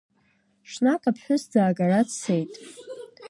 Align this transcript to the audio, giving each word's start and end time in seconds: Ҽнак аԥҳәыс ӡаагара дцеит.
Ҽнак 0.71 1.03
аԥҳәыс 1.09 1.43
ӡаагара 1.51 1.99
дцеит. 2.07 2.51